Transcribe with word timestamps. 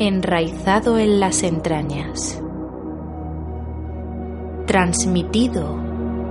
enraizado 0.00 0.96
en 0.96 1.20
las 1.20 1.42
entrañas, 1.42 2.42
transmitido 4.66 5.76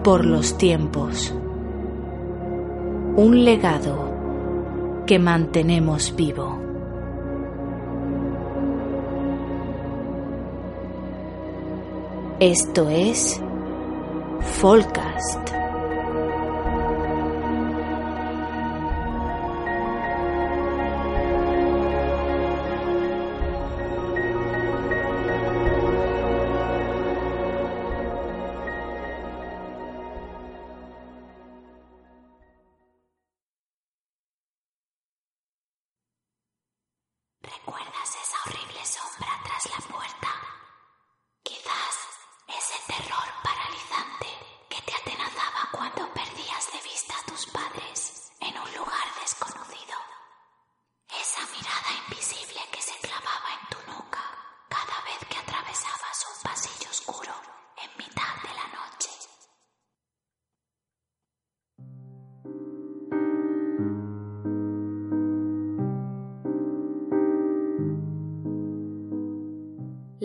por 0.04 0.25
los 0.25 0.57
tiempos, 0.57 1.36
un 3.15 3.45
legado 3.45 5.04
que 5.05 5.19
mantenemos 5.19 6.15
vivo. 6.15 6.59
Esto 12.39 12.89
es 12.89 13.39
Folcast. 14.39 15.58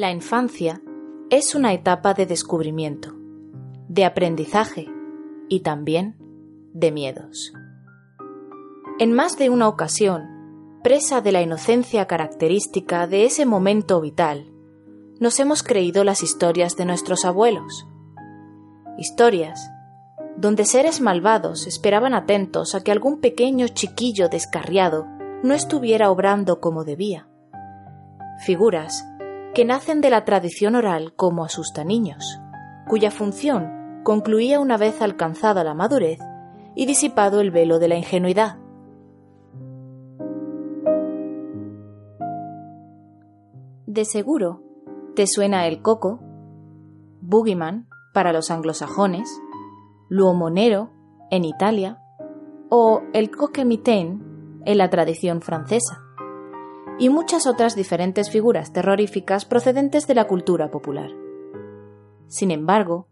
La 0.05 0.11
infancia 0.11 0.83
es 1.31 1.55
una 1.55 1.73
etapa 1.73 2.13
de 2.13 2.27
descubrimiento, 2.27 3.15
de 3.89 4.05
aprendizaje 4.05 4.87
y 5.49 5.61
también 5.61 6.19
de 6.75 6.93
miedos. 6.93 7.55
En 8.99 9.15
más 9.15 9.39
de 9.39 9.49
una 9.49 9.67
ocasión, 9.67 10.29
presa 10.83 11.23
de 11.23 11.33
la 11.33 11.41
inocencia 11.41 12.07
característica 12.07 13.07
de 13.07 13.25
ese 13.25 13.47
momento 13.47 13.99
vital, 14.03 14.53
nos 15.21 15.41
hemos 15.41 15.63
creído 15.63 16.05
las 16.05 16.23
historias 16.23 16.77
de 16.77 16.85
nuestros 16.85 17.25
abuelos. 17.25 17.89
Historias 18.99 19.71
donde 20.37 20.67
seres 20.67 21.01
malvados 21.01 21.67
esperaban 21.67 22.13
atentos 22.13 22.75
a 22.75 22.85
que 22.85 22.93
algún 22.93 23.23
pequeño 23.23 23.69
chiquillo 23.69 24.29
descarriado 24.29 25.07
no 25.43 25.55
estuviera 25.55 26.11
obrando 26.11 26.61
como 26.61 26.85
debía. 26.85 27.27
Figuras 28.45 29.07
que 29.55 29.65
nacen 29.65 30.01
de 30.01 30.11
la 30.11 30.25
tradición 30.25 30.75
oral 30.75 31.15
como 31.15 31.47
niños, 31.85 32.41
cuya 32.89 33.13
función 33.13 34.03
concluía 34.03 34.59
una 34.59 34.77
vez 34.77 35.01
alcanzada 35.01 35.63
la 35.63 35.75
madurez 35.75 36.19
y 36.75 36.87
disipado 36.87 37.41
el 37.41 37.53
velo 37.53 37.79
de 37.79 37.89
la 37.89 37.97
ingenuidad. 37.97 38.59
De 43.87 44.05
seguro, 44.05 44.61
te 45.15 45.29
suena 45.29 45.69
el 45.69 45.81
coco, 45.81 46.19
boogeyman 47.21 47.89
para 48.13 48.33
los 48.33 48.51
anglosajones, 48.51 49.41
l'uomo 50.09 50.49
en 51.31 51.45
Italia 51.45 52.01
o 52.71 53.03
el 53.13 53.31
coquemitaine 53.31 54.21
en 54.65 54.79
la 54.79 54.91
tradición 54.91 55.43
francesa 55.43 56.04
y 56.99 57.09
muchas 57.09 57.47
otras 57.47 57.75
diferentes 57.75 58.31
figuras 58.31 58.73
terroríficas 58.73 59.45
procedentes 59.45 60.07
de 60.07 60.15
la 60.15 60.27
cultura 60.27 60.71
popular. 60.71 61.11
Sin 62.29 62.51
embargo, 62.51 63.09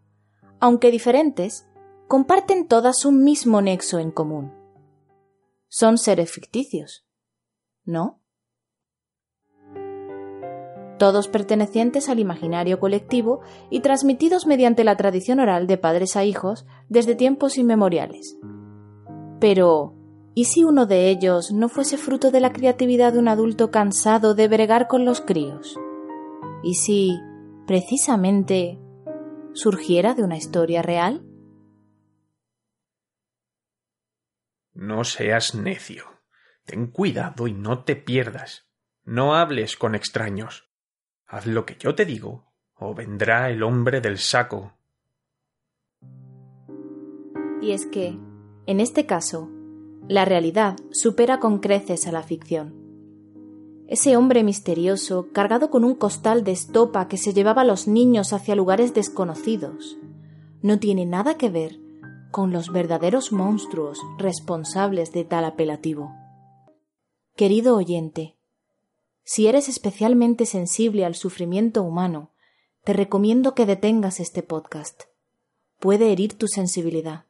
aunque 0.59 0.91
diferentes, 0.91 1.67
comparten 2.07 2.67
todas 2.67 3.05
un 3.05 3.23
mismo 3.23 3.61
nexo 3.61 3.99
en 3.99 4.11
común. 4.11 4.53
Son 5.67 5.97
seres 5.97 6.31
ficticios, 6.31 7.05
¿no? 7.83 8.21
Todos 10.99 11.27
pertenecientes 11.27 12.07
al 12.07 12.19
imaginario 12.19 12.79
colectivo 12.79 13.41
y 13.69 13.81
transmitidos 13.81 14.45
mediante 14.45 14.83
la 14.83 14.95
tradición 14.95 15.39
oral 15.39 15.67
de 15.67 15.77
padres 15.77 16.15
a 16.15 16.23
hijos 16.23 16.65
desde 16.87 17.15
tiempos 17.15 17.57
inmemoriales. 17.57 18.37
Pero, 19.39 19.95
¿Y 20.35 20.45
si 20.45 20.63
uno 20.63 20.87
de 20.87 21.09
ellos 21.09 21.51
no 21.51 21.69
fuese 21.69 21.97
fruto 21.97 22.31
de 22.31 22.39
la 22.39 22.51
creatividad 22.51 23.13
de 23.13 23.19
un 23.19 23.27
adulto 23.27 23.69
cansado 23.69 24.33
de 24.33 24.47
bregar 24.47 24.87
con 24.87 25.05
los 25.05 25.21
críos? 25.21 25.75
¿Y 26.63 26.75
si, 26.75 27.19
precisamente, 27.67 28.79
surgiera 29.53 30.15
de 30.15 30.23
una 30.23 30.37
historia 30.37 30.81
real? 30.81 31.23
No 34.73 35.03
seas 35.03 35.53
necio. 35.53 36.05
Ten 36.65 36.87
cuidado 36.87 37.47
y 37.47 37.53
no 37.53 37.83
te 37.83 37.95
pierdas. 37.95 38.67
No 39.03 39.35
hables 39.35 39.77
con 39.77 39.93
extraños. 39.93 40.67
Haz 41.27 41.45
lo 41.45 41.65
que 41.65 41.75
yo 41.75 41.93
te 41.93 42.05
digo, 42.05 42.53
o 42.73 42.95
vendrá 42.95 43.51
el 43.51 43.61
hombre 43.61 44.01
del 44.01 44.17
saco. 44.17 44.73
Y 47.61 47.71
es 47.71 47.85
que, 47.85 48.17
en 48.65 48.79
este 48.79 49.05
caso, 49.05 49.51
la 50.07 50.25
realidad 50.25 50.77
supera 50.91 51.39
con 51.39 51.59
creces 51.59 52.07
a 52.07 52.11
la 52.11 52.23
ficción. 52.23 52.73
Ese 53.87 54.17
hombre 54.17 54.43
misterioso, 54.43 55.29
cargado 55.31 55.69
con 55.69 55.83
un 55.83 55.95
costal 55.95 56.43
de 56.43 56.51
estopa 56.51 57.07
que 57.07 57.17
se 57.17 57.33
llevaba 57.33 57.61
a 57.61 57.65
los 57.65 57.87
niños 57.87 58.33
hacia 58.33 58.55
lugares 58.55 58.93
desconocidos, 58.93 59.97
no 60.61 60.79
tiene 60.79 61.05
nada 61.05 61.35
que 61.35 61.49
ver 61.49 61.79
con 62.31 62.51
los 62.51 62.71
verdaderos 62.71 63.31
monstruos 63.31 63.99
responsables 64.17 65.11
de 65.11 65.23
tal 65.23 65.45
apelativo. 65.45 66.11
Querido 67.35 67.75
oyente, 67.75 68.35
si 69.23 69.47
eres 69.47 69.69
especialmente 69.69 70.45
sensible 70.45 71.05
al 71.05 71.15
sufrimiento 71.15 71.83
humano, 71.83 72.31
te 72.83 72.93
recomiendo 72.93 73.53
que 73.53 73.65
detengas 73.65 74.19
este 74.19 74.43
podcast. 74.43 75.03
Puede 75.79 76.11
herir 76.11 76.37
tu 76.37 76.47
sensibilidad. 76.47 77.25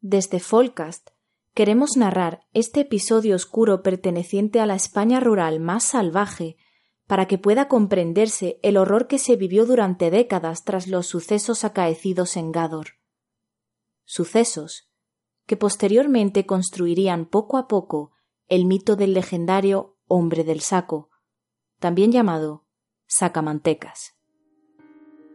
Desde 0.00 0.38
Folcast 0.38 1.10
queremos 1.58 1.96
narrar 1.96 2.46
este 2.52 2.82
episodio 2.82 3.34
oscuro 3.34 3.82
perteneciente 3.82 4.60
a 4.60 4.66
la 4.66 4.76
España 4.76 5.18
rural 5.18 5.58
más 5.58 5.82
salvaje 5.82 6.56
para 7.08 7.26
que 7.26 7.36
pueda 7.36 7.66
comprenderse 7.66 8.60
el 8.62 8.76
horror 8.76 9.08
que 9.08 9.18
se 9.18 9.34
vivió 9.34 9.66
durante 9.66 10.12
décadas 10.12 10.62
tras 10.62 10.86
los 10.86 11.08
sucesos 11.08 11.64
acaecidos 11.64 12.36
en 12.36 12.52
Gádor. 12.52 12.90
Sucesos 14.04 14.88
que 15.46 15.56
posteriormente 15.56 16.46
construirían 16.46 17.26
poco 17.26 17.56
a 17.56 17.66
poco 17.66 18.12
el 18.46 18.64
mito 18.64 18.94
del 18.94 19.12
legendario 19.12 19.96
hombre 20.06 20.44
del 20.44 20.60
saco, 20.60 21.10
también 21.80 22.12
llamado 22.12 22.66
sacamantecas. 23.08 24.14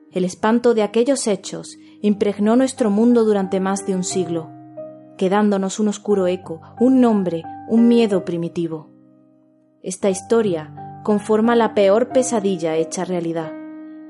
El 0.09 0.23
espanto 0.23 0.73
de 0.73 0.83
aquellos 0.83 1.27
hechos 1.27 1.75
impregnó 2.01 2.55
nuestro 2.55 2.89
mundo 2.89 3.25
durante 3.25 3.59
más 3.59 3.85
de 3.85 3.93
un 3.93 4.05
siglo 4.05 4.62
quedándonos 5.17 5.79
un 5.79 5.87
oscuro 5.87 6.27
eco, 6.27 6.61
un 6.79 7.01
nombre, 7.01 7.43
un 7.67 7.87
miedo 7.87 8.25
primitivo. 8.25 8.89
Esta 9.81 10.09
historia 10.09 11.01
conforma 11.03 11.55
la 11.55 11.73
peor 11.73 12.09
pesadilla 12.09 12.75
hecha 12.75 13.05
realidad, 13.05 13.51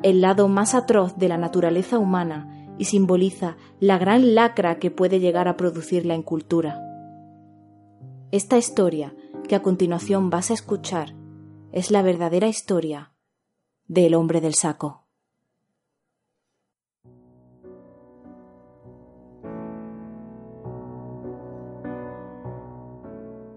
el 0.03 0.21
lado 0.21 0.47
más 0.47 0.75
atroz 0.75 1.17
de 1.17 1.27
la 1.27 1.37
naturaleza 1.37 1.97
humana 1.97 2.75
y 2.77 2.85
simboliza 2.85 3.57
la 3.79 3.97
gran 3.97 4.35
lacra 4.35 4.79
que 4.79 4.91
puede 4.91 5.19
llegar 5.19 5.47
a 5.47 5.57
producir 5.57 6.05
la 6.05 6.15
incultura. 6.15 6.81
Esta 8.31 8.57
historia, 8.57 9.15
que 9.47 9.55
a 9.55 9.61
continuación 9.61 10.29
vas 10.29 10.49
a 10.51 10.53
escuchar, 10.53 11.15
es 11.71 11.91
la 11.91 12.01
verdadera 12.01 12.47
historia 12.47 13.13
del 13.87 14.15
hombre 14.15 14.41
del 14.41 14.55
saco. 14.55 15.02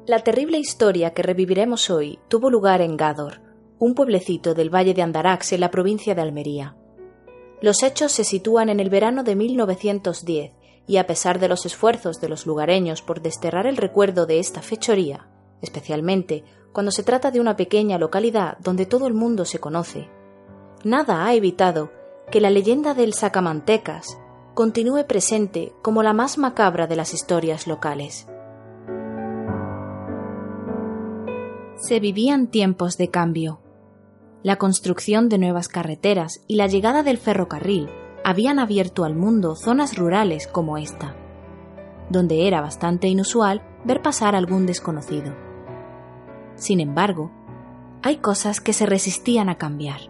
La 0.06 0.20
terrible 0.20 0.58
historia 0.58 1.14
que 1.14 1.24
reviviremos 1.24 1.90
hoy 1.90 2.20
tuvo 2.28 2.48
lugar 2.48 2.80
en 2.80 2.96
Gádor, 2.96 3.40
un 3.80 3.96
pueblecito 3.96 4.54
del 4.54 4.72
valle 4.72 4.94
de 4.94 5.02
Andarax 5.02 5.52
en 5.52 5.60
la 5.60 5.72
provincia 5.72 6.14
de 6.14 6.22
Almería. 6.22 6.76
Los 7.60 7.82
hechos 7.82 8.12
se 8.12 8.22
sitúan 8.22 8.68
en 8.68 8.78
el 8.78 8.88
verano 8.88 9.24
de 9.24 9.34
1910 9.34 10.52
y 10.86 10.98
a 10.98 11.08
pesar 11.08 11.40
de 11.40 11.48
los 11.48 11.66
esfuerzos 11.66 12.20
de 12.20 12.28
los 12.28 12.46
lugareños 12.46 13.02
por 13.02 13.20
desterrar 13.20 13.66
el 13.66 13.76
recuerdo 13.76 14.26
de 14.26 14.38
esta 14.38 14.62
fechoría, 14.62 15.26
especialmente 15.60 16.44
cuando 16.72 16.92
se 16.92 17.02
trata 17.02 17.32
de 17.32 17.40
una 17.40 17.56
pequeña 17.56 17.98
localidad 17.98 18.58
donde 18.58 18.86
todo 18.86 19.08
el 19.08 19.14
mundo 19.14 19.44
se 19.44 19.58
conoce, 19.58 20.08
nada 20.84 21.26
ha 21.26 21.34
evitado 21.34 21.90
que 22.30 22.40
la 22.40 22.50
leyenda 22.50 22.94
del 22.94 23.12
Sacamantecas 23.12 24.20
continúe 24.54 25.04
presente 25.08 25.72
como 25.82 26.04
la 26.04 26.12
más 26.12 26.38
macabra 26.38 26.86
de 26.86 26.94
las 26.94 27.12
historias 27.12 27.66
locales. 27.66 28.28
Se 31.76 32.00
vivían 32.00 32.46
tiempos 32.46 32.96
de 32.96 33.10
cambio. 33.10 33.60
La 34.42 34.56
construcción 34.56 35.28
de 35.28 35.36
nuevas 35.36 35.68
carreteras 35.68 36.42
y 36.46 36.56
la 36.56 36.68
llegada 36.68 37.02
del 37.02 37.18
ferrocarril 37.18 37.90
habían 38.24 38.58
abierto 38.58 39.04
al 39.04 39.14
mundo 39.14 39.54
zonas 39.56 39.94
rurales 39.98 40.46
como 40.46 40.78
esta, 40.78 41.14
donde 42.08 42.48
era 42.48 42.62
bastante 42.62 43.08
inusual 43.08 43.60
ver 43.84 44.00
pasar 44.00 44.34
algún 44.34 44.64
desconocido. 44.64 45.34
Sin 46.54 46.80
embargo, 46.80 47.30
hay 48.02 48.16
cosas 48.16 48.62
que 48.62 48.72
se 48.72 48.86
resistían 48.86 49.50
a 49.50 49.58
cambiar. 49.58 50.00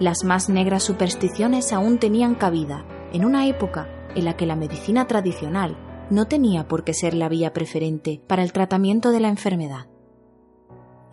Las 0.00 0.24
más 0.24 0.48
negras 0.48 0.82
supersticiones 0.82 1.72
aún 1.72 1.98
tenían 1.98 2.34
cabida 2.34 2.84
en 3.12 3.24
una 3.24 3.46
época 3.46 3.88
en 4.16 4.24
la 4.24 4.36
que 4.36 4.46
la 4.46 4.56
medicina 4.56 5.06
tradicional 5.06 5.76
no 6.10 6.26
tenía 6.26 6.66
por 6.66 6.82
qué 6.82 6.94
ser 6.94 7.14
la 7.14 7.28
vía 7.28 7.52
preferente 7.52 8.20
para 8.26 8.42
el 8.42 8.52
tratamiento 8.52 9.12
de 9.12 9.20
la 9.20 9.28
enfermedad. 9.28 9.86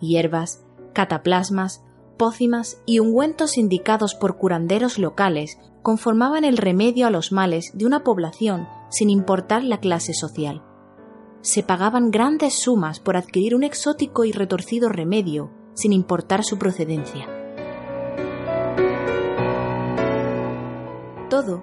Hierbas, 0.00 0.64
cataplasmas, 0.92 1.84
pócimas 2.16 2.80
y 2.86 2.98
ungüentos 2.98 3.58
indicados 3.58 4.14
por 4.14 4.36
curanderos 4.36 4.98
locales 4.98 5.58
conformaban 5.82 6.44
el 6.44 6.56
remedio 6.56 7.06
a 7.06 7.10
los 7.10 7.32
males 7.32 7.70
de 7.74 7.86
una 7.86 8.02
población 8.02 8.66
sin 8.90 9.10
importar 9.10 9.62
la 9.62 9.78
clase 9.78 10.14
social. 10.14 10.62
Se 11.42 11.62
pagaban 11.62 12.10
grandes 12.10 12.58
sumas 12.58 12.98
por 12.98 13.16
adquirir 13.16 13.54
un 13.54 13.62
exótico 13.62 14.24
y 14.24 14.32
retorcido 14.32 14.88
remedio 14.88 15.50
sin 15.74 15.92
importar 15.92 16.42
su 16.42 16.58
procedencia. 16.58 17.28
Todo 21.28 21.62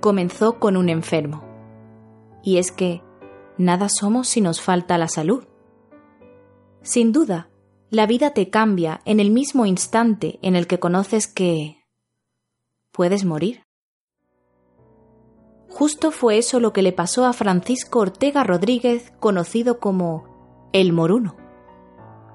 comenzó 0.00 0.58
con 0.58 0.76
un 0.76 0.88
enfermo. 0.88 1.44
Y 2.42 2.56
es 2.56 2.72
que 2.72 3.02
nada 3.58 3.88
somos 3.88 4.28
si 4.28 4.40
nos 4.40 4.60
falta 4.60 4.98
la 4.98 5.08
salud. 5.08 5.44
Sin 6.82 7.12
duda, 7.12 7.49
la 7.90 8.06
vida 8.06 8.30
te 8.30 8.50
cambia 8.50 9.00
en 9.04 9.18
el 9.18 9.30
mismo 9.30 9.66
instante 9.66 10.38
en 10.42 10.54
el 10.54 10.68
que 10.68 10.78
conoces 10.78 11.26
que 11.26 11.84
puedes 12.92 13.24
morir. 13.24 13.62
Justo 15.68 16.12
fue 16.12 16.38
eso 16.38 16.60
lo 16.60 16.72
que 16.72 16.82
le 16.82 16.92
pasó 16.92 17.24
a 17.24 17.32
Francisco 17.32 18.00
Ortega 18.00 18.44
Rodríguez, 18.44 19.12
conocido 19.18 19.80
como 19.80 20.68
el 20.72 20.92
Moruno. 20.92 21.36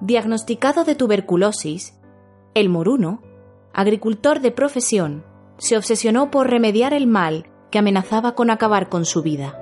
Diagnosticado 0.02 0.84
de 0.84 0.96
tuberculosis, 0.96 1.94
el 2.54 2.70
Moruno, 2.70 3.22
agricultor 3.74 4.42
de 4.42 4.52
profesión, 4.52 5.26
se 5.58 5.78
obsesionó 5.78 6.32
por 6.32 6.50
remediar 6.50 6.94
el 6.94 7.08
mal 7.08 7.50
que 7.72 7.80
amenazaba 7.80 8.36
con 8.36 8.50
acabar 8.50 8.90
con 8.90 9.06
su 9.06 9.22
vida. 9.22 9.62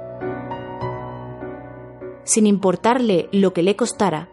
Sin 2.23 2.47
importarle 2.47 3.27
lo 3.31 3.53
que 3.53 3.63
le 3.63 3.75
costara, 3.75 4.29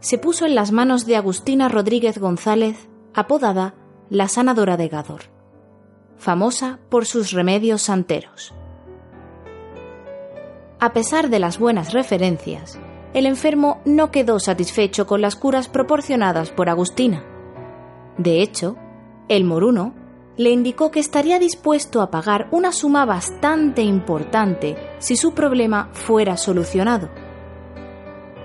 se 0.00 0.18
puso 0.18 0.46
en 0.46 0.54
las 0.54 0.72
manos 0.72 1.06
de 1.06 1.16
Agustina 1.16 1.68
Rodríguez 1.68 2.18
González, 2.18 2.88
apodada 3.14 3.74
la 4.10 4.28
sanadora 4.28 4.76
de 4.76 4.88
Gador, 4.88 5.22
famosa 6.16 6.78
por 6.88 7.04
sus 7.04 7.32
remedios 7.32 7.82
santeros. 7.82 8.54
A 10.80 10.92
pesar 10.92 11.28
de 11.28 11.40
las 11.40 11.58
buenas 11.58 11.92
referencias, 11.92 12.78
el 13.12 13.26
enfermo 13.26 13.80
no 13.84 14.10
quedó 14.10 14.38
satisfecho 14.38 15.06
con 15.06 15.20
las 15.20 15.34
curas 15.34 15.68
proporcionadas 15.68 16.50
por 16.50 16.68
Agustina. 16.68 17.24
De 18.16 18.42
hecho, 18.42 18.76
el 19.28 19.44
moruno 19.44 19.94
le 20.36 20.50
indicó 20.50 20.92
que 20.92 21.00
estaría 21.00 21.40
dispuesto 21.40 22.00
a 22.00 22.10
pagar 22.10 22.46
una 22.52 22.70
suma 22.70 23.04
bastante 23.04 23.82
importante 23.82 24.76
si 24.98 25.16
su 25.16 25.34
problema 25.34 25.90
fuera 25.92 26.36
solucionado. 26.36 27.10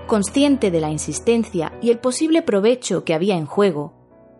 Consciente 0.06 0.70
de 0.70 0.80
la 0.80 0.90
insistencia 0.90 1.78
y 1.80 1.90
el 1.90 1.98
posible 1.98 2.42
provecho 2.42 3.04
que 3.04 3.14
había 3.14 3.36
en 3.36 3.46
juego, 3.46 3.94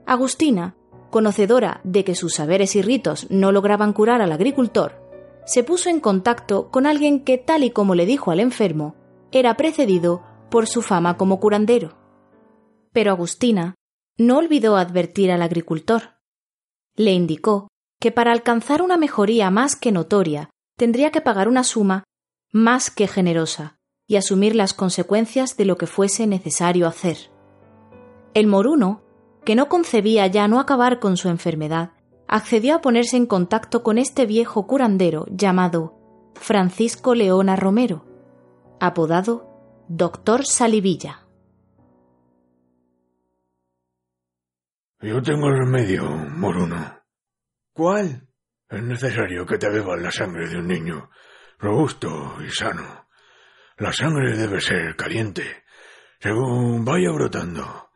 Agustina, 0.04 0.76
conocedora 1.08 1.80
de 1.84 2.04
que 2.04 2.14
sus 2.14 2.34
saberes 2.34 2.76
y 2.76 2.82
ritos 2.82 3.30
no 3.30 3.50
lograban 3.50 3.94
curar 3.94 4.20
al 4.20 4.32
agricultor, 4.32 5.00
se 5.46 5.64
puso 5.64 5.88
en 5.88 6.00
contacto 6.00 6.70
con 6.70 6.86
alguien 6.86 7.24
que, 7.24 7.38
tal 7.38 7.64
y 7.64 7.70
como 7.70 7.94
le 7.94 8.04
dijo 8.04 8.30
al 8.30 8.40
enfermo, 8.40 8.94
era 9.32 9.56
precedido 9.56 10.22
por 10.50 10.66
su 10.66 10.82
fama 10.82 11.16
como 11.16 11.40
curandero. 11.40 11.96
Pero 12.92 13.12
Agustina 13.12 13.74
no 14.18 14.36
olvidó 14.36 14.76
advertir 14.76 15.32
al 15.32 15.40
agricultor. 15.40 16.18
Le 16.94 17.12
indicó 17.12 17.68
que 18.00 18.12
para 18.12 18.32
alcanzar 18.32 18.82
una 18.82 18.98
mejoría 18.98 19.50
más 19.50 19.76
que 19.76 19.92
notoria 19.92 20.50
tendría 20.76 21.10
que 21.10 21.22
pagar 21.22 21.48
una 21.48 21.64
suma 21.64 22.04
más 22.52 22.90
que 22.90 23.06
generosa 23.06 23.78
y 24.14 24.16
asumir 24.16 24.54
las 24.54 24.74
consecuencias 24.74 25.56
de 25.56 25.64
lo 25.64 25.76
que 25.76 25.88
fuese 25.88 26.28
necesario 26.28 26.86
hacer. 26.86 27.16
El 28.32 28.46
moruno, 28.46 29.02
que 29.44 29.56
no 29.56 29.68
concebía 29.68 30.28
ya 30.28 30.46
no 30.46 30.60
acabar 30.60 31.00
con 31.00 31.16
su 31.16 31.28
enfermedad, 31.28 31.90
accedió 32.28 32.76
a 32.76 32.80
ponerse 32.80 33.16
en 33.16 33.26
contacto 33.26 33.82
con 33.82 33.98
este 33.98 34.24
viejo 34.24 34.68
curandero 34.68 35.26
llamado 35.30 35.98
Francisco 36.36 37.16
Leona 37.16 37.56
Romero, 37.56 38.04
apodado 38.78 39.84
Doctor 39.88 40.46
Salivilla. 40.46 41.26
Yo 45.00 45.20
tengo 45.22 45.48
el 45.48 45.58
remedio, 45.58 46.04
moruno. 46.08 47.00
¿Cuál? 47.72 48.28
Es 48.68 48.80
necesario 48.80 49.44
que 49.44 49.58
te 49.58 49.68
bebas 49.68 50.00
la 50.00 50.12
sangre 50.12 50.48
de 50.48 50.58
un 50.58 50.68
niño, 50.68 51.10
robusto 51.58 52.36
y 52.46 52.48
sano. 52.50 53.03
La 53.76 53.92
sangre 53.92 54.36
debe 54.36 54.60
ser 54.60 54.94
caliente, 54.94 55.64
según 56.20 56.84
vaya 56.84 57.10
brotando. 57.10 57.90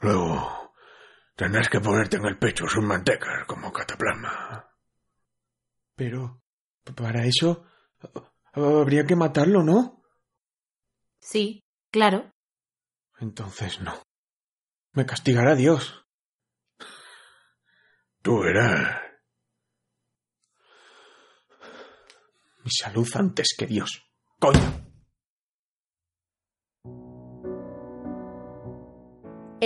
Luego 0.00 0.74
tendrás 1.34 1.68
que 1.68 1.80
ponerte 1.80 2.18
en 2.18 2.26
el 2.26 2.38
pecho 2.38 2.68
sus 2.68 2.84
mantecas 2.84 3.44
como 3.46 3.72
cataplasma. 3.72 4.70
Pero 5.96 6.42
para 6.94 7.24
eso 7.24 7.66
habría 8.52 9.04
que 9.04 9.16
matarlo, 9.16 9.64
¿no? 9.64 10.04
Sí, 11.18 11.64
claro. 11.90 12.32
Entonces 13.18 13.80
no. 13.80 14.00
Me 14.92 15.04
castigará 15.04 15.56
Dios. 15.56 16.06
Tú 18.22 18.40
verás. 18.40 19.02
Mi 22.62 22.70
salud 22.70 23.08
antes 23.14 23.54
que 23.58 23.66
Dios. 23.66 24.04
¡Coño! 24.38 24.87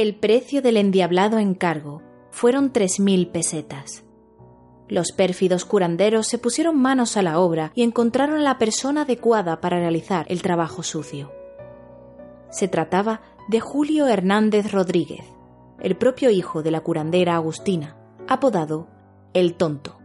El 0.02 0.16
precio 0.16 0.62
del 0.62 0.78
endiablado 0.78 1.38
encargo 1.38 2.02
fueron 2.32 2.73
tres 2.73 2.99
mil 2.99 3.28
pesetas. 3.28 4.02
Los 4.88 5.12
pérfidos 5.12 5.64
curanderos 5.64 6.26
se 6.26 6.38
pusieron 6.38 6.76
manos 6.76 7.16
a 7.16 7.23
la 7.23 7.38
obra 7.38 7.71
y 7.76 7.85
encontraron 7.85 8.42
la 8.42 8.59
persona 8.59 9.02
adecuada 9.02 9.61
para 9.61 9.78
realizar 9.78 10.26
el 10.28 10.42
trabajo 10.42 10.82
sucio. 10.82 11.30
Se 12.50 12.66
trataba 12.66 13.21
de 13.47 13.61
Julio 13.61 14.09
Hernández 14.09 14.73
Rodríguez, 14.73 15.25
el 15.78 15.97
propio 15.97 16.30
hijo 16.30 16.64
de 16.64 16.73
la 16.73 16.80
curandera 16.80 17.37
Agustina, 17.37 17.97
apodado 18.26 18.88
El 19.35 19.54
Tonto. 19.54 20.00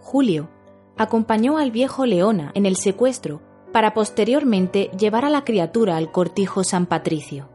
Julio 0.00 0.50
acompañó 0.98 1.56
al 1.56 1.70
viejo 1.70 2.04
Leona 2.04 2.52
en 2.52 2.66
el 2.66 2.76
secuestro 2.76 3.40
para 3.72 3.94
posteriormente 3.94 4.90
llevar 4.98 5.24
a 5.24 5.30
la 5.30 5.46
criatura 5.46 5.96
al 5.96 6.12
cortijo 6.12 6.62
San 6.62 6.84
Patricio. 6.84 7.48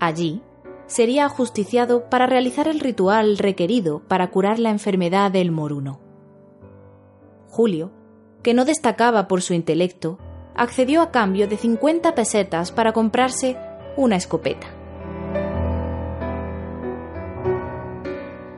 Allí 0.00 0.42
sería 0.86 1.26
ajusticiado 1.26 2.08
para 2.08 2.26
realizar 2.26 2.66
el 2.68 2.80
ritual 2.80 3.38
requerido 3.38 4.00
para 4.08 4.30
curar 4.30 4.58
la 4.58 4.70
enfermedad 4.70 5.30
del 5.30 5.50
moruno. 5.50 6.00
Julio, 7.48 7.92
que 8.42 8.54
no 8.54 8.64
destacaba 8.64 9.28
por 9.28 9.42
su 9.42 9.54
intelecto, 9.54 10.18
accedió 10.54 11.02
a 11.02 11.10
cambio 11.10 11.46
de 11.48 11.56
50 11.56 12.14
pesetas 12.14 12.72
para 12.72 12.92
comprarse 12.92 13.56
una 13.96 14.16
escopeta. 14.16 14.68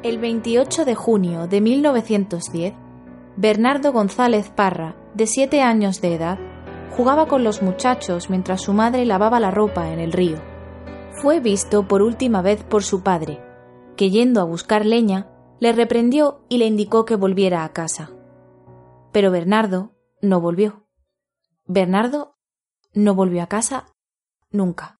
El 0.02 0.18
28 0.18 0.84
de 0.84 0.94
junio 0.94 1.46
de 1.46 1.60
1910, 1.60 2.74
Bernardo 3.36 3.92
González 3.92 4.50
Parra, 4.50 4.96
de 5.14 5.26
siete 5.26 5.62
años 5.62 6.00
de 6.00 6.14
edad, 6.14 6.38
jugaba 6.96 7.26
con 7.26 7.44
los 7.44 7.62
muchachos 7.62 8.30
mientras 8.30 8.62
su 8.62 8.72
madre 8.72 9.04
lavaba 9.04 9.40
la 9.40 9.50
ropa 9.50 9.90
en 9.90 10.00
el 10.00 10.12
río. 10.12 10.49
Fue 11.20 11.38
visto 11.38 11.86
por 11.86 12.00
última 12.00 12.40
vez 12.40 12.64
por 12.64 12.82
su 12.82 13.02
padre, 13.02 13.42
que 13.94 14.08
yendo 14.08 14.40
a 14.40 14.44
buscar 14.44 14.86
leña, 14.86 15.28
le 15.58 15.72
reprendió 15.72 16.40
y 16.48 16.56
le 16.56 16.64
indicó 16.64 17.04
que 17.04 17.14
volviera 17.14 17.62
a 17.62 17.74
casa. 17.74 18.10
Pero 19.12 19.30
Bernardo 19.30 19.92
no 20.22 20.40
volvió. 20.40 20.86
Bernardo 21.66 22.38
no 22.94 23.14
volvió 23.14 23.42
a 23.42 23.48
casa 23.48 23.84
nunca. 24.50 24.98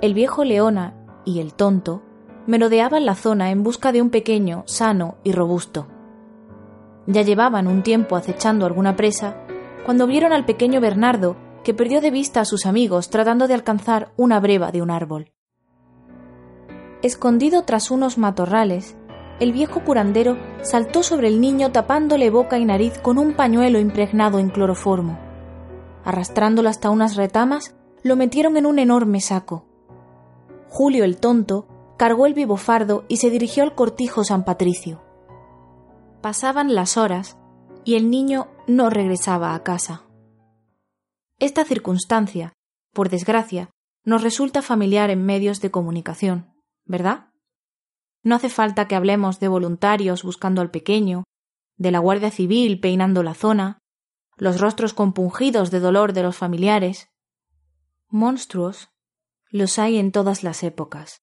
El 0.00 0.14
viejo 0.14 0.44
Leona 0.44 0.94
y 1.24 1.40
el 1.40 1.54
tonto 1.54 2.04
merodeaban 2.46 3.04
la 3.04 3.16
zona 3.16 3.50
en 3.50 3.64
busca 3.64 3.90
de 3.90 4.00
un 4.00 4.10
pequeño, 4.10 4.62
sano 4.66 5.16
y 5.24 5.32
robusto. 5.32 5.88
Ya 7.08 7.22
llevaban 7.22 7.66
un 7.66 7.82
tiempo 7.82 8.14
acechando 8.14 8.64
alguna 8.64 8.94
presa 8.94 9.44
cuando 9.84 10.06
vieron 10.06 10.32
al 10.32 10.44
pequeño 10.44 10.80
Bernardo 10.80 11.36
que 11.64 11.74
perdió 11.74 12.00
de 12.00 12.10
vista 12.10 12.40
a 12.40 12.44
sus 12.44 12.66
amigos 12.66 13.10
tratando 13.10 13.48
de 13.48 13.54
alcanzar 13.54 14.12
una 14.16 14.40
breva 14.40 14.72
de 14.72 14.82
un 14.82 14.90
árbol. 14.90 15.32
Escondido 17.02 17.64
tras 17.64 17.90
unos 17.90 18.18
matorrales, 18.18 18.96
el 19.40 19.52
viejo 19.52 19.82
curandero 19.82 20.36
saltó 20.62 21.02
sobre 21.02 21.28
el 21.28 21.40
niño 21.40 21.72
tapándole 21.72 22.30
boca 22.30 22.58
y 22.58 22.64
nariz 22.64 22.98
con 22.98 23.18
un 23.18 23.34
pañuelo 23.34 23.80
impregnado 23.80 24.38
en 24.38 24.50
cloroformo. 24.50 25.18
Arrastrándolo 26.04 26.68
hasta 26.68 26.90
unas 26.90 27.16
retamas, 27.16 27.74
lo 28.02 28.16
metieron 28.16 28.56
en 28.56 28.66
un 28.66 28.78
enorme 28.78 29.20
saco. 29.20 29.66
Julio 30.68 31.04
el 31.04 31.16
tonto 31.18 31.66
cargó 31.96 32.26
el 32.26 32.34
vivofardo 32.34 33.04
y 33.08 33.16
se 33.16 33.30
dirigió 33.30 33.62
al 33.62 33.74
cortijo 33.74 34.24
San 34.24 34.44
Patricio. 34.44 35.02
Pasaban 36.20 36.74
las 36.74 36.96
horas 36.96 37.36
y 37.84 37.96
el 37.96 38.10
niño 38.10 38.48
no 38.66 38.90
regresaba 38.90 39.54
a 39.54 39.62
casa. 39.62 40.04
Esta 41.38 41.64
circunstancia, 41.64 42.52
por 42.92 43.08
desgracia, 43.08 43.70
nos 44.04 44.22
resulta 44.22 44.62
familiar 44.62 45.10
en 45.10 45.24
medios 45.24 45.60
de 45.60 45.70
comunicación, 45.70 46.54
¿verdad? 46.84 47.28
No 48.22 48.36
hace 48.36 48.48
falta 48.48 48.86
que 48.88 48.94
hablemos 48.94 49.40
de 49.40 49.48
voluntarios 49.48 50.22
buscando 50.22 50.60
al 50.60 50.70
pequeño, 50.70 51.24
de 51.76 51.90
la 51.90 51.98
Guardia 51.98 52.30
Civil 52.30 52.80
peinando 52.80 53.22
la 53.22 53.34
zona, 53.34 53.78
los 54.36 54.60
rostros 54.60 54.94
compungidos 54.94 55.70
de 55.70 55.80
dolor 55.80 56.12
de 56.12 56.22
los 56.22 56.36
familiares. 56.36 57.08
Monstruos 58.08 58.90
los 59.50 59.78
hay 59.78 59.98
en 59.98 60.12
todas 60.12 60.42
las 60.42 60.62
épocas, 60.62 61.20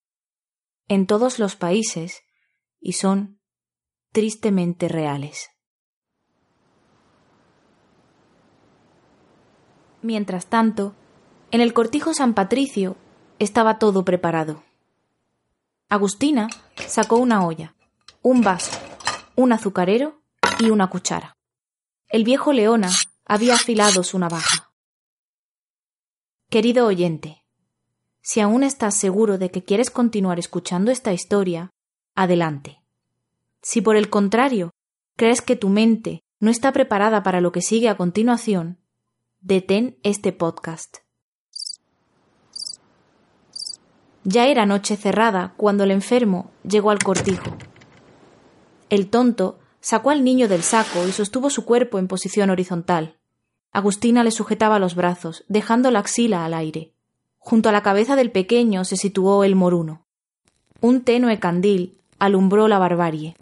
en 0.88 1.08
todos 1.08 1.39
los 1.39 1.56
países, 1.56 2.22
y 2.80 2.94
son 2.94 3.39
tristemente 4.12 4.88
reales. 4.88 5.50
Mientras 10.01 10.48
tanto, 10.48 10.96
en 11.51 11.62
el 11.62 11.74
cortijo 11.74 12.13
San 12.13 12.34
Patricio 12.34 12.96
estaba 13.38 13.79
todo 13.79 14.06
preparado. 14.06 14.63
Agustina 15.89 16.48
sacó 16.75 17.18
una 17.18 17.46
olla, 17.46 17.75
un 18.22 18.41
vaso, 18.41 18.77
un 19.36 19.51
azucarero 19.51 20.22
y 20.60 20.70
una 20.70 20.89
cuchara. 20.89 21.36
El 22.08 22.24
viejo 22.24 22.53
Leona 22.53 22.89
había 23.25 23.56
afilado 23.56 24.03
su 24.03 24.20
navaja. 24.20 24.72
Querido 26.50 26.88
oyente, 26.88 27.44
si 28.22 28.39
aún 28.39 28.63
estás 28.63 28.96
seguro 28.96 29.38
de 29.38 29.51
que 29.51 29.63
quieres 29.63 29.89
continuar 29.89 30.39
escuchando 30.39 30.91
esta 30.91 31.13
historia, 31.13 31.72
adelante. 32.15 32.82
Si 33.62 33.82
por 33.82 33.96
el 33.96 34.10
contrario 34.10 34.72
crees 35.15 35.41
que 35.41 35.56
tu 35.56 35.70
mente 35.70 36.22
no 36.39 36.51
está 36.51 36.72
preparada 36.72 37.24
para 37.24 37.41
lo 37.41 37.51
que 37.51 37.62
sigue 37.62 37.89
a 37.89 37.98
continuación, 37.98 38.77
detén 39.41 39.98
este 40.03 40.34
podcast. 40.34 40.98
Ya 44.25 44.48
era 44.48 44.65
noche 44.65 44.98
cerrada 44.98 45.53
cuando 45.55 45.86
el 45.86 45.91
enfermo 45.91 46.51
llegó 46.63 46.91
al 46.91 47.00
cortijo. 47.00 47.55
El 48.89 49.10
tonto 49.10 49.60
sacó 49.79 50.10
al 50.10 50.25
niño 50.25 50.50
del 50.50 50.62
saco 50.62 51.08
y 51.08 51.13
sostuvo 51.13 51.50
su 51.50 51.63
cuerpo 51.63 52.00
en 52.00 52.10
posición 52.10 52.50
horizontal. 52.50 53.17
Agustina 53.72 54.25
le 54.25 54.31
sujetaba 54.31 54.77
los 54.77 54.96
brazos, 54.96 55.46
dejando 55.48 55.89
la 55.89 56.00
axila 56.00 56.43
al 56.43 56.53
aire. 56.53 56.93
Junto 57.38 57.69
a 57.69 57.72
la 57.72 57.81
cabeza 57.81 58.17
del 58.17 58.31
pequeño 58.31 58.84
se 58.84 58.98
situó 58.98 59.46
el 59.46 59.55
moruno. 59.55 60.05
Un 60.81 61.01
tenue 61.01 61.39
candil 61.39 61.98
alumbró 62.19 62.67
la 62.67 62.77
barbarie. 62.77 63.38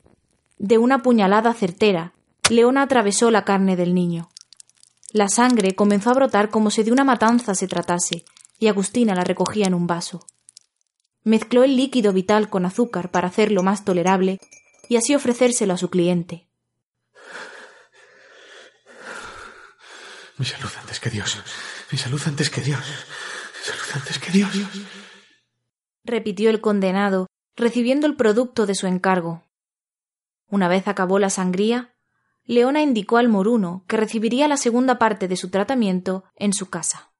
De 0.60 0.78
una 0.78 1.02
puñalada 1.02 1.54
certera, 1.56 2.14
Leona 2.52 2.84
atravesó 2.84 3.32
la 3.32 3.46
carne 3.46 3.76
del 3.76 3.96
niño. 3.96 4.30
La 5.14 5.30
sangre 5.30 5.74
comenzó 5.74 6.10
a 6.10 6.14
brotar 6.14 6.50
como 6.50 6.70
si 6.70 6.84
de 6.84 6.92
una 6.92 7.06
matanza 7.06 7.56
se 7.56 7.68
tratase, 7.68 8.26
y 8.60 8.68
Agustina 8.68 9.16
la 9.16 9.24
recogía 9.24 9.66
en 9.66 9.74
un 9.74 9.88
vaso. 9.88 10.26
Mezcló 11.24 11.64
el 11.64 11.76
líquido 11.78 12.14
vital 12.14 12.50
con 12.50 12.66
azúcar 12.66 13.12
para 13.12 13.28
hacerlo 13.28 13.64
más 13.64 13.86
tolerable 13.86 14.40
y 14.90 14.98
así 14.98 15.16
ofrecérselo 15.16 15.74
a 15.74 15.78
su 15.78 15.90
cliente. 15.90 16.48
Mi 20.38 20.46
salud 20.46 20.70
antes 20.80 21.00
que 21.00 21.10
Dios. 21.10 21.38
Mi 21.92 21.98
salud 21.98 22.22
antes 22.26 22.50
que 22.50 22.62
Dios. 22.62 22.80
Mi 22.80 23.66
salud 23.66 23.92
antes 23.96 24.20
que 24.20 24.32
Dios. 24.32 24.52
repitió 26.04 26.50
el 26.50 26.62
condenado, 26.62 27.28
recibiendo 27.56 28.08
el 28.08 28.16
producto 28.16 28.66
de 28.66 28.76
su 28.76 28.88
encargo. 28.88 29.44
Una 30.50 30.70
vez 30.70 30.88
acabó 30.88 31.20
la 31.20 31.30
sangría, 31.30 31.97
Leona 32.48 32.82
indicó 32.82 33.18
al 33.18 33.28
moruno 33.28 33.84
que 33.88 33.98
recibiría 33.98 34.48
la 34.48 34.56
segunda 34.56 34.98
parte 34.98 35.28
de 35.28 35.36
su 35.36 35.50
tratamiento 35.50 36.24
en 36.38 36.54
su 36.54 36.70
casa. 36.70 37.12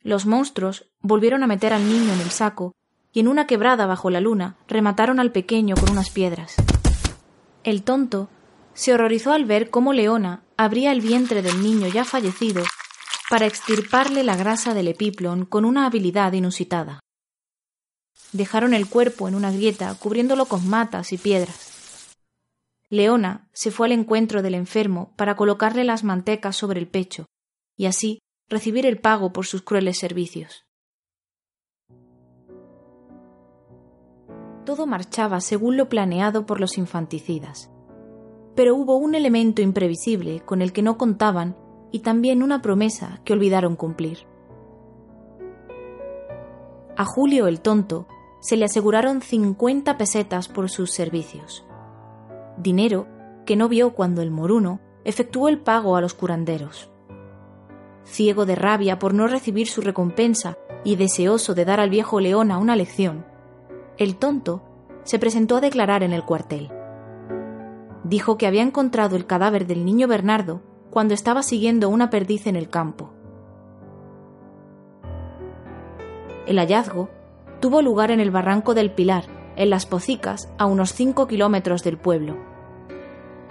Los 0.00 0.24
monstruos 0.24 0.86
volvieron 1.00 1.42
a 1.42 1.46
meter 1.46 1.74
al 1.74 1.86
niño 1.86 2.14
en 2.14 2.20
el 2.20 2.30
saco 2.30 2.74
y 3.12 3.20
en 3.20 3.28
una 3.28 3.46
quebrada 3.46 3.84
bajo 3.84 4.08
la 4.08 4.22
luna 4.22 4.56
remataron 4.68 5.20
al 5.20 5.32
pequeño 5.32 5.76
con 5.76 5.90
unas 5.90 6.08
piedras. 6.08 6.56
El 7.62 7.82
tonto 7.82 8.30
se 8.72 8.94
horrorizó 8.94 9.32
al 9.32 9.44
ver 9.44 9.68
cómo 9.68 9.92
Leona 9.92 10.42
abría 10.56 10.90
el 10.90 11.02
vientre 11.02 11.42
del 11.42 11.62
niño 11.62 11.88
ya 11.88 12.06
fallecido 12.06 12.62
para 13.28 13.44
extirparle 13.44 14.24
la 14.24 14.34
grasa 14.34 14.72
del 14.72 14.88
epiplon 14.88 15.44
con 15.44 15.66
una 15.66 15.84
habilidad 15.84 16.32
inusitada. 16.32 17.00
Dejaron 18.32 18.72
el 18.72 18.88
cuerpo 18.88 19.28
en 19.28 19.34
una 19.34 19.52
grieta 19.52 19.94
cubriéndolo 19.94 20.46
con 20.46 20.66
matas 20.66 21.12
y 21.12 21.18
piedras. 21.18 21.71
Leona 22.92 23.48
se 23.54 23.70
fue 23.70 23.86
al 23.86 23.92
encuentro 23.92 24.42
del 24.42 24.54
enfermo 24.54 25.14
para 25.16 25.34
colocarle 25.34 25.82
las 25.82 26.04
mantecas 26.04 26.56
sobre 26.56 26.78
el 26.78 26.86
pecho 26.86 27.24
y 27.74 27.86
así 27.86 28.18
recibir 28.50 28.84
el 28.84 29.00
pago 29.00 29.32
por 29.32 29.46
sus 29.46 29.62
crueles 29.62 29.96
servicios. 29.98 30.66
Todo 34.66 34.86
marchaba 34.86 35.40
según 35.40 35.78
lo 35.78 35.88
planeado 35.88 36.44
por 36.44 36.60
los 36.60 36.76
infanticidas. 36.76 37.70
Pero 38.54 38.76
hubo 38.76 38.96
un 38.96 39.14
elemento 39.14 39.62
imprevisible 39.62 40.40
con 40.40 40.60
el 40.60 40.74
que 40.74 40.82
no 40.82 40.98
contaban 40.98 41.56
y 41.92 42.00
también 42.00 42.42
una 42.42 42.60
promesa 42.60 43.22
que 43.24 43.32
olvidaron 43.32 43.74
cumplir. 43.74 44.18
A 46.98 47.06
Julio 47.06 47.46
el 47.46 47.62
tonto 47.62 48.06
se 48.42 48.58
le 48.58 48.66
aseguraron 48.66 49.22
cincuenta 49.22 49.96
pesetas 49.96 50.48
por 50.48 50.68
sus 50.68 50.90
servicios 50.90 51.64
dinero 52.56 53.06
que 53.46 53.56
no 53.56 53.68
vio 53.68 53.94
cuando 53.94 54.22
el 54.22 54.30
moruno 54.30 54.80
efectuó 55.04 55.48
el 55.48 55.58
pago 55.58 55.96
a 55.96 56.00
los 56.00 56.14
curanderos. 56.14 56.90
Ciego 58.04 58.46
de 58.46 58.54
rabia 58.54 58.98
por 58.98 59.14
no 59.14 59.26
recibir 59.26 59.68
su 59.68 59.80
recompensa 59.80 60.56
y 60.84 60.96
deseoso 60.96 61.54
de 61.54 61.64
dar 61.64 61.80
al 61.80 61.90
viejo 61.90 62.20
Leona 62.20 62.58
una 62.58 62.76
lección, 62.76 63.24
el 63.98 64.16
tonto 64.16 64.62
se 65.04 65.18
presentó 65.18 65.56
a 65.56 65.60
declarar 65.60 66.02
en 66.02 66.12
el 66.12 66.24
cuartel. 66.24 66.70
Dijo 68.04 68.36
que 68.36 68.46
había 68.46 68.62
encontrado 68.62 69.16
el 69.16 69.26
cadáver 69.26 69.66
del 69.66 69.84
niño 69.84 70.08
Bernardo 70.08 70.62
cuando 70.90 71.14
estaba 71.14 71.42
siguiendo 71.42 71.88
una 71.88 72.10
perdiz 72.10 72.46
en 72.46 72.56
el 72.56 72.68
campo. 72.68 73.10
El 76.46 76.58
hallazgo 76.58 77.08
tuvo 77.60 77.82
lugar 77.82 78.10
en 78.10 78.20
el 78.20 78.30
barranco 78.30 78.74
del 78.74 78.90
Pilar, 78.90 79.24
en 79.56 79.70
Las 79.70 79.86
Pocicas, 79.86 80.52
a 80.58 80.66
unos 80.66 80.92
cinco 80.92 81.26
kilómetros 81.26 81.82
del 81.82 81.98
pueblo. 81.98 82.36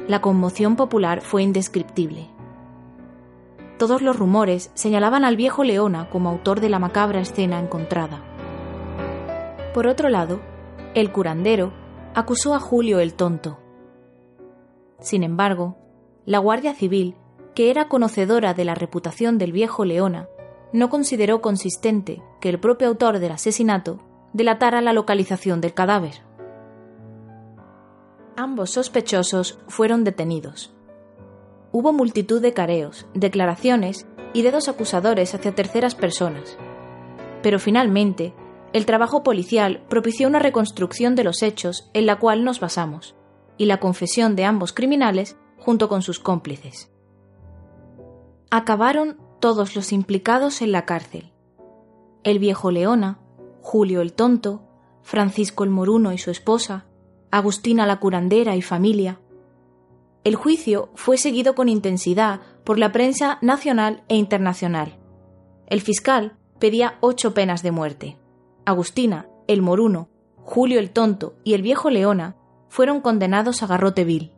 La 0.08 0.22
conmoción 0.22 0.76
popular 0.76 1.22
fue 1.22 1.44
indescriptible. 1.44 2.30
Todos 3.78 4.02
los 4.02 4.18
rumores 4.18 4.72
señalaban 4.74 5.26
al 5.26 5.38
viejo 5.38 5.64
Leona 5.64 6.10
como 6.10 6.30
autor 6.30 6.60
de 6.60 6.70
la 6.70 6.80
macabra 6.80 7.22
escena 7.22 7.60
encontrada. 7.60 8.24
Por 9.74 9.88
otro 9.88 10.10
lado, 10.10 10.42
el 10.94 11.12
curandero 11.12 11.72
acusó 12.14 12.54
a 12.54 12.60
Julio 12.60 13.00
el 13.00 13.14
tonto. 13.14 13.60
Sin 15.00 15.24
embargo, 15.24 15.78
la 16.26 16.40
Guardia 16.40 16.74
Civil, 16.74 17.16
que 17.56 17.72
era 17.72 17.88
conocedora 17.88 18.54
de 18.54 18.66
la 18.66 18.76
reputación 18.76 19.38
del 19.38 19.52
viejo 19.52 19.86
Leona, 19.86 20.28
no 20.74 20.90
consideró 20.90 21.42
consistente 21.42 22.22
que 22.40 22.50
el 22.50 22.60
propio 22.60 22.88
autor 22.88 23.20
del 23.20 23.32
asesinato 23.32 24.00
delatara 24.34 24.82
la 24.82 24.94
localización 24.94 25.62
del 25.62 25.74
cadáver. 25.74 26.24
Ambos 28.38 28.72
sospechosos 28.72 29.60
fueron 29.68 30.04
detenidos. 30.04 30.74
Hubo 31.72 31.94
multitud 31.94 32.42
de 32.42 32.54
careos, 32.54 33.06
declaraciones 33.14 34.08
y 34.34 34.42
dedos 34.42 34.68
acusadores 34.68 35.36
hacia 35.36 35.54
terceras 35.54 35.96
personas. 35.96 36.58
Pero 37.42 37.60
finalmente, 37.60 38.34
el 38.74 38.86
trabajo 38.86 39.24
policial 39.24 39.84
propició 39.90 40.28
una 40.28 40.40
reconstrucción 40.40 41.16
de 41.16 41.24
los 41.24 41.44
hechos 41.44 41.90
en 41.94 42.06
la 42.06 42.20
cual 42.20 42.44
nos 42.44 42.60
basamos, 42.60 43.16
y 43.58 43.66
la 43.66 43.80
confesión 43.80 44.36
de 44.36 44.46
ambos 44.46 44.74
criminales 44.74 45.38
junto 45.58 45.90
con 45.90 46.02
sus 46.02 46.20
cómplices. 46.20 46.90
Acabaron 48.50 49.18
todos 49.40 49.76
los 49.76 49.92
implicados 49.92 50.62
en 50.62 50.72
la 50.72 50.86
cárcel. 50.86 51.32
El 52.24 52.40
viejo 52.40 52.72
Leona, 52.72 53.20
Julio 53.62 54.02
el 54.02 54.14
Tonto, 54.14 54.64
Francisco 55.04 55.64
el 55.64 55.70
Moruno 55.70 56.12
y 56.14 56.18
su 56.18 56.32
esposa, 56.32 56.86
Agustina 57.30 57.86
la 57.86 58.00
curandera 58.00 58.56
y 58.56 58.62
familia. 58.62 59.20
El 60.24 60.36
juicio 60.36 60.90
fue 60.96 61.18
seguido 61.18 61.56
con 61.56 61.70
intensidad 61.70 62.42
por 62.64 62.78
la 62.78 62.92
prensa 62.92 63.38
nacional 63.42 64.04
e 64.10 64.16
internacional. 64.16 64.98
El 65.68 65.82
fiscal 65.82 66.38
pedía 66.60 66.98
ocho 67.00 67.34
penas 67.34 67.64
de 67.64 67.72
muerte. 67.72 68.18
Agustina, 68.66 69.28
el 69.48 69.62
Moruno, 69.62 70.10
Julio 70.44 70.80
el 70.80 70.92
Tonto 70.92 71.36
y 71.44 71.54
el 71.54 71.62
viejo 71.62 71.90
Leona 71.90 72.36
fueron 72.68 73.00
condenados 73.00 73.64
a 73.64 73.68
garrote 73.68 74.04
vil. 74.04 74.34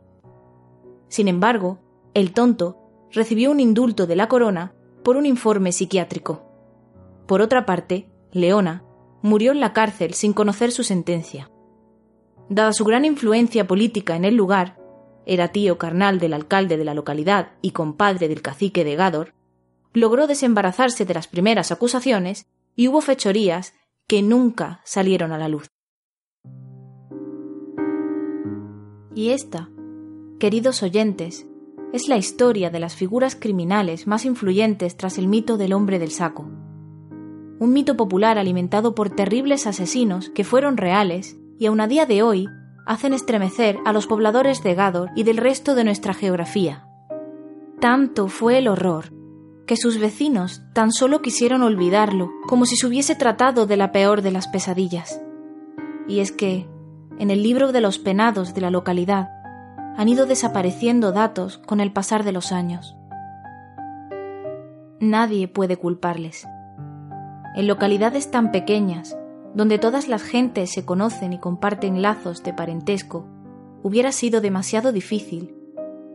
Sin 1.08 1.28
embargo, 1.28 1.78
el 2.14 2.32
Tonto 2.32 2.78
recibió 3.10 3.50
un 3.50 3.60
indulto 3.60 4.06
de 4.06 4.16
la 4.16 4.28
corona 4.28 4.74
por 5.02 5.16
un 5.16 5.26
informe 5.26 5.72
psiquiátrico. 5.72 6.42
Por 7.26 7.40
otra 7.40 7.66
parte, 7.66 8.08
Leona 8.32 8.84
murió 9.24 9.52
en 9.52 9.60
la 9.60 9.72
cárcel 9.72 10.12
sin 10.12 10.34
conocer 10.34 10.70
su 10.70 10.84
sentencia. 10.84 11.50
Dada 12.50 12.74
su 12.74 12.84
gran 12.84 13.06
influencia 13.06 13.66
política 13.66 14.16
en 14.16 14.26
el 14.26 14.36
lugar, 14.36 14.76
era 15.24 15.48
tío 15.48 15.78
carnal 15.78 16.18
del 16.18 16.34
alcalde 16.34 16.76
de 16.76 16.84
la 16.84 16.92
localidad 16.92 17.52
y 17.62 17.70
compadre 17.70 18.28
del 18.28 18.42
cacique 18.42 18.84
de 18.84 18.96
Gádor, 18.96 19.32
logró 19.94 20.26
desembarazarse 20.26 21.06
de 21.06 21.14
las 21.14 21.26
primeras 21.26 21.72
acusaciones 21.72 22.44
y 22.76 22.88
hubo 22.88 23.00
fechorías 23.00 23.72
que 24.06 24.20
nunca 24.20 24.82
salieron 24.84 25.32
a 25.32 25.38
la 25.38 25.48
luz. 25.48 25.70
Y 29.14 29.30
esta, 29.30 29.70
queridos 30.38 30.82
oyentes, 30.82 31.46
es 31.94 32.08
la 32.08 32.18
historia 32.18 32.68
de 32.68 32.80
las 32.80 32.94
figuras 32.94 33.36
criminales 33.36 34.06
más 34.06 34.26
influyentes 34.26 34.98
tras 34.98 35.16
el 35.16 35.28
mito 35.28 35.56
del 35.56 35.72
hombre 35.72 35.98
del 35.98 36.10
saco. 36.10 36.63
Un 37.58 37.72
mito 37.72 37.96
popular 37.96 38.38
alimentado 38.38 38.94
por 38.94 39.10
terribles 39.10 39.66
asesinos 39.66 40.30
que 40.30 40.44
fueron 40.44 40.76
reales 40.76 41.36
y 41.58 41.66
aun 41.66 41.80
a 41.80 41.86
día 41.86 42.06
de 42.06 42.22
hoy 42.22 42.48
hacen 42.86 43.14
estremecer 43.14 43.78
a 43.84 43.92
los 43.92 44.06
pobladores 44.06 44.62
de 44.62 44.74
Gador 44.74 45.10
y 45.14 45.22
del 45.22 45.36
resto 45.36 45.74
de 45.74 45.84
nuestra 45.84 46.14
geografía. 46.14 46.86
Tanto 47.80 48.28
fue 48.28 48.58
el 48.58 48.68
horror 48.68 49.12
que 49.66 49.76
sus 49.76 49.98
vecinos 49.98 50.62
tan 50.74 50.92
solo 50.92 51.22
quisieron 51.22 51.62
olvidarlo, 51.62 52.30
como 52.46 52.66
si 52.66 52.76
se 52.76 52.86
hubiese 52.86 53.14
tratado 53.14 53.66
de 53.66 53.76
la 53.76 53.92
peor 53.92 54.20
de 54.20 54.30
las 54.30 54.46
pesadillas. 54.48 55.22
Y 56.06 56.20
es 56.20 56.32
que, 56.32 56.68
en 57.18 57.30
el 57.30 57.42
libro 57.42 57.72
de 57.72 57.80
los 57.80 57.98
penados 57.98 58.54
de 58.54 58.60
la 58.60 58.70
localidad, 58.70 59.28
han 59.96 60.08
ido 60.08 60.26
desapareciendo 60.26 61.12
datos 61.12 61.58
con 61.58 61.80
el 61.80 61.92
pasar 61.92 62.24
de 62.24 62.32
los 62.32 62.52
años. 62.52 62.96
Nadie 65.00 65.48
puede 65.48 65.76
culparles. 65.76 66.46
En 67.54 67.68
localidades 67.68 68.30
tan 68.30 68.50
pequeñas, 68.50 69.16
donde 69.54 69.78
todas 69.78 70.08
las 70.08 70.22
gentes 70.22 70.72
se 70.72 70.84
conocen 70.84 71.32
y 71.32 71.38
comparten 71.38 72.02
lazos 72.02 72.42
de 72.42 72.52
parentesco, 72.52 73.26
hubiera 73.82 74.10
sido 74.10 74.40
demasiado 74.40 74.90
difícil 74.90 75.54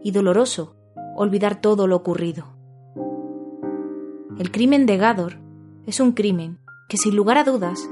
y 0.04 0.12
doloroso 0.12 0.76
olvidar 1.16 1.62
todo 1.62 1.88
lo 1.88 1.96
ocurrido. 1.96 2.46
El 4.38 4.52
crimen 4.52 4.86
de 4.86 4.98
Gador 4.98 5.38
es 5.86 6.00
un 6.00 6.12
crimen 6.12 6.60
que 6.90 6.98
sin 6.98 7.16
lugar 7.16 7.38
a 7.38 7.44
dudas 7.44 7.90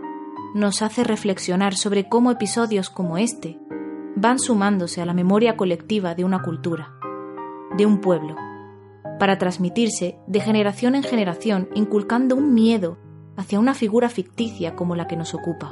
nos 0.53 0.81
hace 0.81 1.03
reflexionar 1.03 1.75
sobre 1.75 2.09
cómo 2.09 2.31
episodios 2.31 2.89
como 2.89 3.17
este 3.17 3.59
van 4.15 4.39
sumándose 4.39 5.01
a 5.01 5.05
la 5.05 5.13
memoria 5.13 5.55
colectiva 5.55 6.15
de 6.15 6.25
una 6.25 6.41
cultura, 6.41 6.93
de 7.77 7.85
un 7.85 8.01
pueblo, 8.01 8.35
para 9.19 9.37
transmitirse 9.37 10.17
de 10.27 10.39
generación 10.39 10.95
en 10.95 11.03
generación 11.03 11.69
inculcando 11.75 12.35
un 12.35 12.53
miedo 12.53 12.97
hacia 13.37 13.59
una 13.59 13.73
figura 13.73 14.09
ficticia 14.09 14.75
como 14.75 14.95
la 14.95 15.07
que 15.07 15.15
nos 15.15 15.33
ocupa. 15.33 15.69